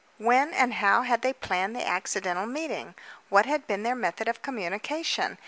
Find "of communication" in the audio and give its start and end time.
4.27-5.37